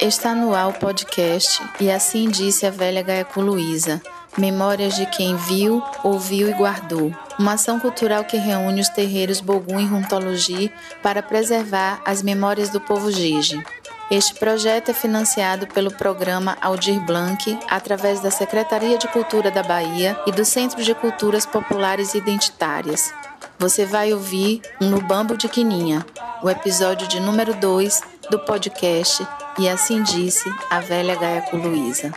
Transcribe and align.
Está 0.00 0.34
no 0.34 0.54
ar 0.54 0.68
o 0.68 0.72
podcast 0.72 1.62
E 1.80 1.90
Assim 1.90 2.28
Disse 2.28 2.66
a 2.66 2.70
Velha 2.70 3.02
Gaiacu 3.02 3.40
Luísa, 3.40 4.02
Memórias 4.36 4.94
de 4.94 5.06
quem 5.06 5.36
viu, 5.36 5.82
ouviu 6.02 6.48
e 6.48 6.52
guardou. 6.52 7.12
Uma 7.38 7.54
ação 7.54 7.80
cultural 7.80 8.24
que 8.24 8.36
reúne 8.36 8.80
os 8.80 8.88
terreiros 8.88 9.40
Bogum 9.40 9.78
e 9.80 9.84
Runtologi 9.84 10.72
para 11.02 11.22
preservar 11.22 12.00
as 12.04 12.22
memórias 12.22 12.70
do 12.70 12.80
povo 12.80 13.10
Gige. 13.10 13.62
Este 14.10 14.34
projeto 14.34 14.90
é 14.90 14.92
financiado 14.92 15.68
pelo 15.68 15.92
programa 15.92 16.58
Aldir 16.60 16.98
Blanc, 17.06 17.56
através 17.68 18.18
da 18.18 18.28
Secretaria 18.28 18.98
de 18.98 19.06
Cultura 19.06 19.52
da 19.52 19.62
Bahia 19.62 20.18
e 20.26 20.32
do 20.32 20.44
Centro 20.44 20.82
de 20.82 20.92
Culturas 20.96 21.46
Populares 21.46 22.12
e 22.12 22.18
Identitárias. 22.18 23.14
Você 23.56 23.86
vai 23.86 24.12
ouvir 24.12 24.62
um 24.80 24.88
No 24.88 25.00
Bambo 25.00 25.36
de 25.36 25.48
Quininha, 25.48 26.04
o 26.42 26.50
episódio 26.50 27.06
de 27.06 27.20
número 27.20 27.54
2 27.54 28.02
do 28.28 28.40
podcast 28.40 29.24
E 29.56 29.68
Assim 29.68 30.02
Disse 30.02 30.52
a 30.68 30.80
Velha 30.80 31.14
Gaiacu 31.14 31.56
Luísa. 31.56 32.12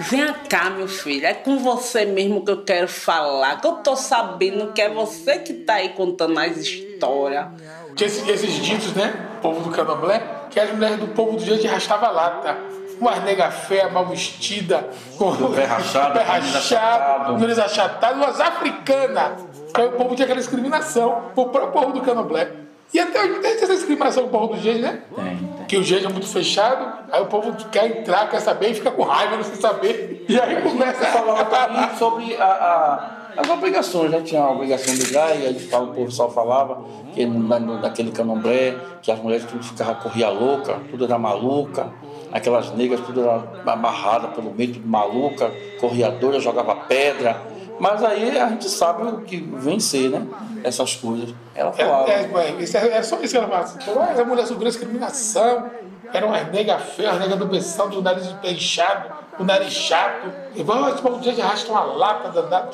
Vem 0.00 0.26
cá, 0.48 0.70
meu 0.70 0.88
filho, 0.88 1.24
é 1.24 1.34
com 1.34 1.58
você 1.58 2.04
mesmo 2.04 2.44
que 2.44 2.50
eu 2.50 2.64
quero 2.64 2.88
falar, 2.88 3.60
que 3.60 3.66
eu 3.68 3.74
tô 3.74 3.94
sabendo 3.94 4.72
que 4.72 4.82
é 4.82 4.90
você 4.90 5.38
que 5.38 5.54
tá 5.54 5.74
aí 5.74 5.90
contando 5.90 6.36
as 6.40 6.56
histórias. 6.56 7.46
Tinha 7.94 8.08
esses, 8.08 8.28
esses 8.28 8.54
ditos, 8.56 8.92
né? 8.92 9.14
O 9.38 9.40
povo 9.40 9.60
do 9.60 9.70
candomblé, 9.70 10.35
que 10.50 10.60
as 10.60 10.70
mulheres 10.72 10.98
do 10.98 11.08
povo 11.08 11.36
do 11.36 11.44
de 11.44 11.66
rastava 11.66 12.08
lata. 12.08 12.56
Uma 12.98 13.16
nega 13.16 13.50
feia, 13.50 13.90
mal 13.90 14.06
vestida, 14.06 14.88
com 15.18 15.30
Do 15.32 15.48
pé 15.50 15.64
rachado, 15.64 16.14
pé 16.18 16.22
rachado, 16.24 17.38
nariz 17.38 17.58
achatado, 17.58 18.16
umas 18.16 18.40
africanas. 18.40 19.44
Que 19.74 19.82
aí 19.82 19.88
o 19.88 19.92
povo 19.92 20.14
tinha 20.14 20.24
aquela 20.24 20.40
discriminação 20.40 21.24
pro 21.34 21.50
próprio 21.50 21.72
povo 21.72 21.92
do 21.92 22.00
candomblé. 22.00 22.50
E 22.94 22.98
até 22.98 23.22
hoje 23.22 23.40
tem 23.40 23.52
essa 23.52 23.66
discriminação 23.66 24.22
com 24.22 24.28
o 24.28 24.40
povo 24.40 24.54
do 24.54 24.60
jeito, 24.62 24.80
né? 24.80 25.02
Tem. 25.14 25.55
Que 25.68 25.76
o 25.76 25.82
jeito 25.82 26.06
é 26.06 26.08
muito 26.08 26.26
fechado, 26.28 26.86
aí 27.10 27.20
o 27.20 27.26
povo 27.26 27.52
quer 27.70 27.98
entrar, 27.98 28.28
quer 28.30 28.40
saber, 28.40 28.70
e 28.70 28.74
fica 28.74 28.90
com 28.90 29.02
raiva, 29.02 29.36
não 29.36 29.44
sei 29.44 29.56
saber. 29.56 30.24
E 30.28 30.38
aí 30.40 30.62
começa 30.62 31.04
a 31.06 31.44
também 31.44 31.96
sobre 31.98 32.36
a, 32.36 32.44
a- 32.44 33.16
as 33.36 33.50
obrigações, 33.50 34.10
né? 34.10 34.20
Tinha 34.24 34.42
a 34.42 34.50
obrigação 34.50 34.94
de 34.94 35.02
ligar, 35.04 35.36
e 35.38 35.46
aí 35.46 35.68
o 35.72 35.86
povo 35.88 36.10
só 36.10 36.30
falava 36.30 36.82
que 37.14 37.26
na, 37.26 37.58
naquele 37.58 38.10
candomblé, 38.10 38.76
que 39.02 39.10
as 39.10 39.18
mulheres 39.18 39.44
tudo 39.44 39.62
ficava, 39.62 39.94
corria 39.96 40.28
louca, 40.30 40.78
tudo 40.90 41.04
era 41.04 41.18
maluca, 41.18 41.92
aquelas 42.32 42.72
negras 42.72 43.00
tudo 43.00 43.22
era 43.22 43.42
amarrada 43.66 44.28
pelo 44.28 44.54
meio, 44.54 44.72
tudo 44.74 44.86
maluca, 44.88 45.52
corriadora, 45.80 46.40
jogava 46.40 46.74
pedra. 46.76 47.55
Mas 47.78 48.02
aí 48.02 48.38
a 48.38 48.48
gente 48.48 48.68
sabe 48.68 49.02
o 49.02 49.20
que 49.20 49.36
vencer, 49.36 50.10
né? 50.10 50.26
Essas 50.64 50.96
coisas. 50.96 51.34
Ela 51.54 51.72
falava. 51.72 52.10
É, 52.10 52.22
é, 52.22 52.48
é, 52.48 52.62
isso 52.62 52.76
é, 52.76 52.88
é 52.88 53.02
só 53.02 53.20
isso 53.20 53.32
que 53.32 53.36
ela 53.36 53.48
fala 53.48 53.60
assim. 53.64 53.78
Essa 54.10 54.24
mulher 54.24 54.46
sofreu 54.46 54.68
discriminação. 54.68 55.70
Era 56.12 56.24
uma 56.24 56.40
nega 56.44 56.78
feia, 56.78 57.10
uma 57.10 57.18
nega 57.18 57.36
do 57.36 57.46
beção, 57.46 57.88
do 57.88 58.00
nariz 58.00 58.34
inchado, 58.44 59.12
do 59.36 59.44
nariz 59.44 59.72
chato. 59.72 60.32
E 60.54 60.62
vamos, 60.62 60.94
tipo, 60.94 61.10
um 61.10 61.18
dia 61.18 61.32
de 61.32 61.42
arrasta 61.42 61.70
uma 61.70 61.82
lata 61.82 62.28
danada. 62.30 62.70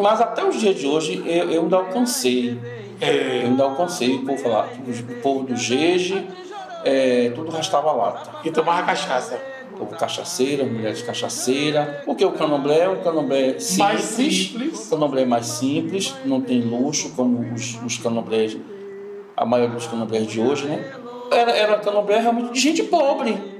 Mas 0.00 0.20
até 0.20 0.44
os 0.44 0.58
dias 0.58 0.76
de 0.76 0.86
hoje 0.86 1.22
eu, 1.26 1.50
eu 1.50 1.62
ainda 1.62 1.76
alcancei. 1.76 2.58
É, 3.00 3.42
Eu 3.42 3.46
ainda 3.48 3.64
alcancei 3.64 4.14
o 4.14 4.24
povo 4.24 4.40
falar. 4.40 4.68
O 4.86 5.22
povo 5.22 5.44
do 5.44 5.56
Jeje, 5.56 6.24
é, 6.84 7.30
tudo 7.34 7.50
rastava 7.50 7.92
lata. 7.92 8.30
e 8.44 8.50
tomava 8.50 8.82
cachaça. 8.84 9.38
Povo 9.78 9.96
cachaceira, 9.96 10.64
mulheres 10.64 11.02
cachaceira. 11.02 12.02
Porque 12.04 12.24
o 12.24 12.32
candomblé 12.32 12.80
é 12.80 12.88
um 12.88 13.02
candomblé 13.02 13.58
simples. 13.58 13.76
Mais 13.78 14.00
simples. 14.02 14.86
O 14.86 14.90
candomblé 14.90 15.22
é 15.22 15.26
mais 15.26 15.46
simples, 15.46 16.14
não 16.24 16.40
tem 16.40 16.60
luxo 16.60 17.10
como 17.16 17.52
os, 17.54 17.80
os 17.82 17.96
candomblés, 17.98 18.56
a 19.36 19.46
maioria 19.46 19.74
dos 19.74 19.86
candomblés 19.86 20.26
de 20.26 20.40
hoje, 20.40 20.66
né? 20.66 20.92
Era, 21.30 21.50
era 21.52 21.78
candomblé 21.78 22.18
realmente 22.18 22.52
de 22.52 22.60
gente 22.60 22.82
pobre. 22.82 23.50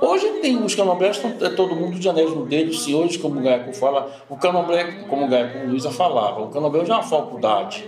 Hoje 0.00 0.26
tem 0.40 0.56
os 0.62 0.74
candomblés, 0.74 1.16
estão- 1.16 1.34
é 1.46 1.50
todo 1.50 1.76
mundo 1.76 1.98
de 1.98 2.08
anéis 2.08 2.30
no 2.34 2.46
dedo. 2.46 2.72
Se 2.74 2.94
hoje, 2.94 3.18
como 3.18 3.38
o 3.38 3.42
Gaiacu 3.42 3.74
fala, 3.74 4.10
o 4.30 4.36
candomblé, 4.36 4.84
como 5.08 5.26
o 5.26 5.28
Gaiacu 5.28 5.66
Luísa 5.66 5.90
falava, 5.90 6.40
o 6.40 6.48
candomblé 6.48 6.80
hoje 6.82 6.90
é 6.90 6.94
uma 6.94 7.02
faculdade. 7.02 7.86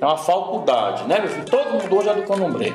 É 0.00 0.04
uma 0.04 0.16
faculdade, 0.16 1.04
né, 1.04 1.18
meu 1.18 1.28
filho? 1.28 1.46
Todo 1.46 1.70
mundo 1.72 1.96
hoje 1.96 2.08
é 2.10 2.14
do 2.14 2.22
candomblé. 2.22 2.72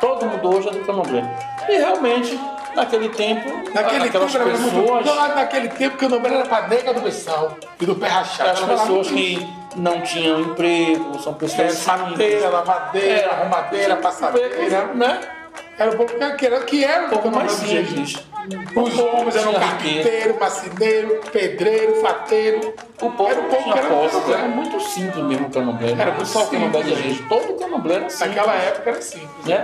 Todo 0.00 0.26
mundo 0.26 0.56
hoje 0.56 0.68
é 0.68 0.72
do 0.72 0.80
candomblé. 0.80 1.22
E 1.68 1.76
realmente, 1.76 2.40
naquele 2.74 3.08
tempo, 3.10 3.48
Naquele 3.74 4.04
aquelas 4.08 4.32
tempo, 4.32 4.44
era 4.48 4.56
muito, 4.58 4.74
pessoas... 4.80 5.00
Então, 5.02 5.14
lá 5.14 5.28
naquele 5.34 5.68
tempo 5.68 5.96
que 5.98 6.06
o 6.06 6.08
nome 6.08 6.26
era 6.26 6.44
pra 6.46 6.66
nega 6.68 6.94
do 6.94 7.00
beção 7.00 7.54
e 7.80 7.86
do 7.86 7.94
pé 7.94 8.08
rachado. 8.08 8.58
Falava 8.60 8.80
pessoas 8.82 9.10
muito 9.10 9.40
que 9.40 9.48
não 9.76 10.00
tinham 10.00 10.40
emprego, 10.40 11.18
são 11.20 11.32
É, 11.32 11.36
pessoas 11.36 11.82
fateira, 11.82 12.48
lavadeira, 12.48 13.08
É, 13.08 13.30
arrumadeira, 13.30 13.96
passadeira. 13.96 14.86
né? 14.94 15.20
Era 15.78 15.90
o 15.92 15.96
povo 15.96 16.14
que 16.36 16.46
era, 16.46 16.60
que 16.60 16.84
era 16.84 17.06
Um 17.06 17.10
pouco 17.10 17.30
mais 17.30 17.58
do 17.58 17.66
simples. 17.66 18.18
Os 18.76 18.98
homens 18.98 19.36
eram 19.36 19.52
carpinteiro, 19.54 20.38
marceneiro, 20.38 21.20
pedreiro, 21.32 21.94
fateiro. 22.02 22.74
O 23.00 23.10
povo 23.10 23.30
Era 23.30 23.40
o 23.40 23.44
povo 23.44 23.62
tinha 23.62 23.72
que 23.74 23.78
era 23.78 23.88
posse, 23.88 24.10
candomblé. 24.14 24.38
era 24.38 24.48
muito 24.48 24.80
simples 24.80 25.24
mesmo 25.24 25.46
o 25.46 25.50
candomblé. 25.50 25.90
Era 25.92 26.04
Não 26.06 26.12
muito 26.14 26.26
só 26.26 26.42
o 26.42 26.46
candomblé 26.48 26.82
simples, 26.82 27.02
gente, 27.04 27.22
todo 27.28 27.52
o 27.52 27.58
candomblé 27.58 27.94
era 27.96 28.10
simples. 28.10 28.36
Naquela 28.36 28.54
época 28.56 28.90
era 28.90 29.02
simples. 29.02 29.46
né? 29.46 29.62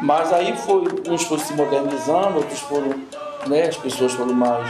Mas 0.00 0.32
aí 0.32 0.56
foi, 0.56 0.84
uns 1.08 1.24
foram 1.24 1.42
se 1.42 1.52
modernizando, 1.54 2.36
outros 2.36 2.60
foram, 2.60 2.94
né? 3.46 3.64
As 3.68 3.76
pessoas 3.76 4.12
foram 4.12 4.32
mais. 4.32 4.66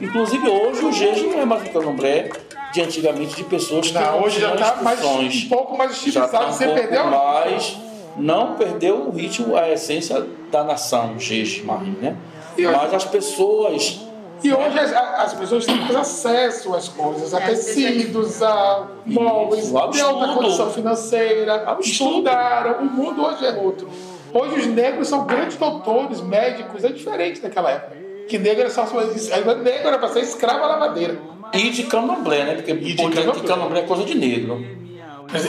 Inclusive 0.00 0.48
hoje 0.48 0.84
o 0.84 0.92
jeje 0.92 1.26
não 1.26 1.40
é 1.40 1.44
mais 1.44 1.62
um 1.62 1.72
candomblé 1.72 2.30
de 2.72 2.82
antigamente 2.82 3.34
de 3.36 3.44
pessoas 3.44 3.88
que 3.90 3.94
Não, 3.94 4.22
hoje 4.22 4.40
já 4.40 4.54
está 4.54 4.76
mais, 4.82 5.02
um 5.02 5.48
pouco 5.48 5.78
mais 5.78 5.92
estilizado. 5.92 6.36
um 6.46 6.52
Você 6.52 6.68
perdeu 6.68 7.04
mais, 7.06 7.76
não 8.18 8.54
perdeu 8.56 8.96
o 9.08 9.10
ritmo, 9.12 9.56
a 9.56 9.70
essência 9.70 10.26
da 10.50 10.62
nação, 10.62 11.14
o 11.14 11.18
Jeje 11.18 11.62
Marim, 11.62 11.96
né? 12.02 12.16
E 12.58 12.66
hoje- 12.66 12.76
Mas 12.76 12.92
as 12.94 13.04
pessoas, 13.04 14.00
E 14.42 14.52
hoje 14.52 14.78
as, 14.78 14.92
as 14.92 15.32
pessoas 15.34 15.64
têm 15.64 15.76
mais 15.76 15.96
acesso 15.96 16.74
às 16.74 16.88
coisas, 16.88 17.32
a 17.32 17.40
tecidos, 17.40 18.42
a 18.42 18.86
móveis, 19.06 19.72
têm 19.92 20.02
alta 20.02 20.34
condição 20.34 20.70
financeira, 20.70 21.78
estudaram. 21.80 22.80
O 22.82 22.84
mundo 22.84 23.24
hoje 23.24 23.46
é 23.46 23.52
outro. 23.54 23.88
Hoje 24.36 24.60
os 24.60 24.66
negros 24.66 25.08
são 25.08 25.24
grandes 25.24 25.56
doutores, 25.56 26.20
médicos, 26.20 26.84
é 26.84 26.88
diferente 26.88 27.40
daquela 27.40 27.70
época. 27.70 27.96
Que 28.28 28.38
negro 28.38 28.62
era 28.62 28.70
só 28.70 28.84
negro 28.84 29.88
era 29.88 29.98
para 29.98 30.08
ser 30.08 30.20
escrava 30.20 30.66
lavadeira. 30.66 31.18
e 31.54 31.70
de 31.70 31.84
candomblé, 31.84 32.44
né? 32.44 32.54
Porque 32.56 32.74
de 32.74 32.96
pô, 32.96 33.08
de 33.08 33.16
candomblé. 33.16 33.48
candomblé 33.48 33.80
é 33.80 33.82
coisa 33.84 34.04
de 34.04 34.14
negro. 34.14 34.62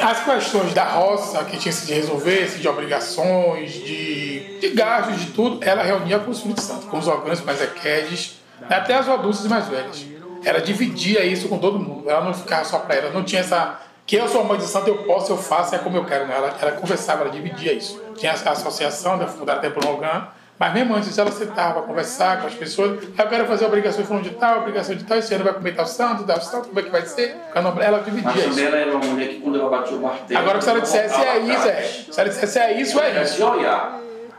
As 0.01 0.23
questões 0.23 0.73
da 0.73 0.85
roça 0.85 1.43
que 1.43 1.57
tinha 1.57 1.73
que 1.73 1.79
se 1.79 1.93
resolver, 1.93 2.47
de 2.47 2.67
obrigações, 2.67 3.73
de, 3.73 4.59
de 4.59 4.69
gastos, 4.69 5.19
de 5.19 5.31
tudo, 5.33 5.59
ela 5.61 5.83
reunia 5.83 6.19
com 6.19 6.29
o 6.29 6.33
Espírito 6.33 6.61
Santo, 6.61 6.87
com 6.87 6.97
os 6.97 7.07
órgãos 7.07 7.41
mais 7.41 7.61
equedes, 7.61 8.37
até 8.69 8.95
as 8.95 9.09
adultas 9.09 9.43
e 9.43 9.49
mais 9.49 9.67
velhas. 9.67 10.05
Ela 10.45 10.61
dividia 10.61 11.25
isso 11.25 11.49
com 11.49 11.57
todo 11.57 11.77
mundo. 11.77 12.09
Ela 12.09 12.23
não 12.23 12.33
ficava 12.33 12.63
só 12.63 12.79
para 12.79 12.95
ela, 12.95 13.11
não 13.11 13.23
tinha 13.23 13.41
essa. 13.41 13.81
Que 14.07 14.15
eu 14.15 14.27
sou 14.29 14.43
mãe 14.45 14.57
de 14.57 14.65
santo, 14.65 14.87
eu 14.87 14.99
posso, 15.03 15.33
eu 15.33 15.37
faço, 15.37 15.75
é 15.75 15.77
como 15.77 15.97
eu 15.97 16.05
quero. 16.05 16.25
Né? 16.25 16.33
Ela, 16.35 16.55
ela 16.61 16.71
conversava, 16.71 17.23
ela 17.23 17.29
dividia 17.29 17.73
isso. 17.73 18.01
Tinha 18.15 18.31
essa 18.31 18.49
associação, 18.51 19.17
da 19.19 19.53
até 19.53 19.69
por 19.69 19.83
Logan, 19.83 20.27
mas 20.57 20.73
mesmo 20.73 20.95
antes 20.95 21.15
ela 21.17 21.29
sentava 21.29 21.81
conversar 21.81 22.39
com 22.41 22.47
as 22.47 22.53
pessoas. 22.55 23.03
"Ah, 23.17 23.23
Eu 23.23 23.27
quero 23.27 23.45
fazer 23.45 23.65
obrigações 23.65 24.07
falando 24.07 24.23
de 24.23 24.29
tal, 24.31 24.59
obrigação 24.59 24.95
de 24.95 25.03
tal, 25.03 25.17
esse 25.17 25.33
ano 25.35 25.43
vai 25.43 25.53
comer 25.53 25.75
tal 25.75 25.85
santo, 25.85 26.23
tal 26.23 26.41
santo, 26.41 26.69
como 26.69 26.79
é 26.79 26.83
que 26.83 26.89
vai 26.89 27.05
ser? 27.05 27.35
Ela 27.53 27.99
dividia 27.99 28.23
Mas 28.31 28.37
isso. 28.37 28.49
também 28.49 28.65
ela 28.65 28.77
era 28.77 28.91
uma 28.91 29.05
mulher 29.05 29.27
que 29.27 29.41
quando 29.41 29.59
ela 29.59 29.69
batia 29.69 29.97
o 29.97 30.01
martelo. 30.01 30.39
Agora 30.39 30.57
que 30.57 30.63
se 30.63 30.69
ela 30.69 30.79
dissesse 30.81 31.13
é 31.13 31.39
voltava 31.39 31.39
isso, 31.53 31.67
é. 31.67 31.81
Se 32.13 32.19
ela 32.21 32.29
dissesse 32.29 32.59
é 32.59 32.81
isso, 32.81 32.99
é 33.01 33.23
isso. 33.23 33.43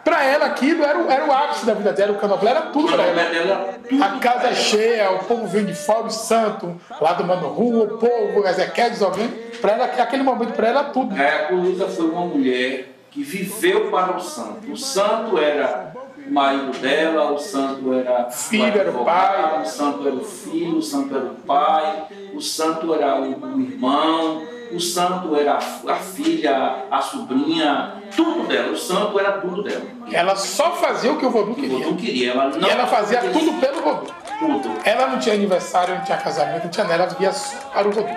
Pra 0.09 0.25
ela 0.25 0.47
aquilo 0.47 0.83
era, 0.85 0.99
o- 0.99 1.11
era 1.11 1.27
o 1.27 1.31
ápice 1.31 1.67
da 1.67 1.75
vida 1.75 1.93
dela, 1.93 2.13
o 2.13 2.15
candomblé 2.15 2.51
era 2.51 2.63
tudo 2.63 2.91
pra 2.91 3.05
ela. 3.05 3.75
A 4.03 4.19
casa 4.19 4.49
é 4.49 4.55
cheia, 4.55 5.11
o 5.13 5.19
povo 5.25 5.47
vem 5.47 5.67
de 5.67 5.75
fora, 5.75 6.07
o 6.07 6.11
santo, 6.11 6.81
lá 6.99 7.13
do 7.13 7.25
Mano 7.25 7.49
Rua, 7.49 7.85
o 7.85 7.99
povo, 7.99 8.47
as 8.47 8.59
equedes, 8.59 9.03
alguém. 9.03 9.29
Pra 9.61 9.73
ela, 9.73 9.85
aquele 9.85 10.23
momento 10.23 10.55
pra 10.55 10.69
ela, 10.69 10.85
tudo. 10.85 11.15
Gaia 11.15 11.49
Luísa 11.51 11.87
foi 11.89 12.07
uma 12.09 12.23
mulher 12.25 12.89
que 13.11 13.23
viveu 13.23 13.91
para 13.91 14.17
o 14.17 14.21
santo. 14.21 14.73
O 14.73 14.77
santo 14.79 15.37
era 15.37 15.93
o 16.27 16.33
marido 16.33 16.73
dela, 16.81 17.31
o 17.33 17.39
santo 17.39 17.93
era 17.93 18.31
Filho, 18.31 18.81
era 18.81 18.91
o 18.91 19.05
pai. 19.05 19.61
o 19.63 19.67
santo 19.67 20.07
era 20.09 20.17
o 20.17 20.25
filho, 20.25 20.79
o 20.79 20.83
santo 20.83 21.15
era 21.15 21.25
o 21.27 21.35
pai, 21.35 22.05
o 22.33 22.41
santo 22.41 22.95
era 22.95 23.21
o, 23.21 23.27
irmão, 23.61 24.43
o 24.73 24.81
santo 24.81 25.35
era 25.37 25.55
a, 25.55 25.93
a 25.93 25.97
filha, 25.97 26.85
a 26.91 27.01
sobrinha, 27.01 27.95
tudo 28.19 28.49
dela. 28.49 28.73
O 28.73 28.77
santo 28.77 29.21
era 29.21 29.33
tudo 29.35 29.63
dela. 29.63 29.83
Ela 30.11 30.35
só 30.35 30.73
fazia 30.73 31.13
o 31.13 31.19
que 31.19 31.25
o 31.25 31.31
Vodu 31.31 31.55
queria. 31.55 31.87
não 31.87 31.97
queria, 31.97 32.33
ela 32.33 32.49
não 32.49 32.69
E 32.69 32.71
ela 32.71 32.87
fazia 32.89 33.21
tudo 33.21 33.53
pelo 33.61 33.81
Vodu. 33.81 34.13
tudo. 34.41 34.81
Ela 34.85 35.07
não 35.07 35.21
tinha 35.21 35.37
aniversário, 35.37 35.95
não 35.95 36.03
tinha 36.03 36.19
casamento, 36.19 36.65
não 36.65 36.71
tinha 36.71 36.85
nada, 36.85 37.05
ela 37.05 37.07
vivia 37.07 37.33
só 37.33 37.57
para 37.73 37.87
o 37.87 37.93
Vodu. 37.93 38.09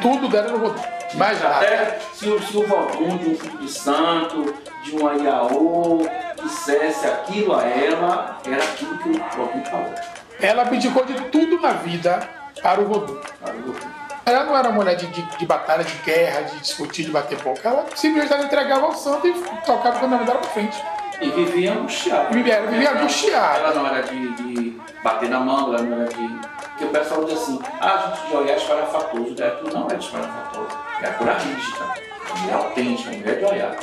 Tudo 0.00 0.28
dela 0.28 0.46
era 0.46 0.56
o 0.56 0.58
Vodu. 0.58 0.80
Mais 1.16 1.38
nada. 1.42 1.56
Até 1.56 1.98
se 2.14 2.28
o, 2.30 2.42
se 2.42 2.56
o 2.56 2.62
de 2.62 3.28
um 3.28 3.36
filho 3.36 3.58
de 3.58 3.70
santo, 3.70 4.54
de 4.82 4.96
um 4.96 5.06
Aiaô, 5.06 5.98
dissesse 6.42 7.06
aquilo 7.06 7.54
a 7.54 7.62
ela, 7.64 8.38
era 8.46 8.62
aquilo 8.64 8.96
que 8.98 9.10
o 9.10 9.12
Vodum 9.12 9.64
falou. 9.70 9.94
Ela 10.40 10.62
abdicou 10.62 11.04
de 11.04 11.14
tudo 11.30 11.60
na 11.60 11.74
vida 11.74 12.26
para 12.62 12.80
o 12.80 12.86
Vodu. 12.86 13.20
Para 13.38 13.54
o. 13.54 14.01
Ela 14.24 14.44
não 14.44 14.56
era 14.56 14.68
uma 14.68 14.76
mulher 14.76 14.94
de, 14.94 15.06
de, 15.08 15.22
de 15.22 15.46
batalha, 15.46 15.82
de 15.82 15.94
guerra, 15.98 16.42
de 16.42 16.60
discutir, 16.60 17.04
de 17.04 17.10
bater 17.10 17.36
boca. 17.42 17.68
Ela 17.68 17.86
simplesmente 17.94 18.32
ela 18.32 18.44
entregava 18.44 18.86
ao 18.86 18.92
santo 18.92 19.26
e 19.26 19.32
tocava 19.66 19.98
quando 19.98 20.14
ela 20.14 20.24
dela 20.24 20.38
pra 20.38 20.50
frente. 20.50 20.80
E 21.20 21.30
vivia 21.30 21.72
angustiada. 21.72 22.28
E 22.30 22.34
vivia, 22.34 22.62
vivia 22.62 22.92
angustiada. 22.92 23.58
Ela 23.58 23.74
não 23.74 23.86
era 23.86 24.02
de, 24.02 24.32
de 24.34 24.80
bater 25.02 25.28
na 25.28 25.40
mão, 25.40 25.74
ela 25.74 25.82
não 25.82 26.00
era 26.00 26.08
de. 26.08 26.28
Porque 26.68 26.84
o 26.84 26.88
pessoal 26.88 27.24
diz 27.24 27.40
assim, 27.40 27.60
ah, 27.80 27.94
a 27.94 27.98
gente 27.98 28.28
de 28.28 28.36
olhar 28.36 28.56
esfarafatoso. 28.56 29.42
É, 29.42 29.50
tu 29.50 29.72
não 29.72 29.88
é 29.90 29.96
esfarafatoso. 29.96 30.78
É 31.00 31.06
a 31.06 31.14
cura 31.14 31.34
rígida. 31.34 31.84
A 32.30 32.38
mulher 32.38 32.54
autêntica, 32.54 33.10
a 33.10 33.14
mulher 33.14 33.38
de 33.38 33.44
olhar. 33.44 33.76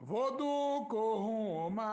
Vou 0.00 0.36
do 0.36 0.86
Corruma. 0.88 1.90